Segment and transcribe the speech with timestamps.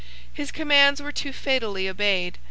[0.33, 2.39] His commands were too fatally obeyed.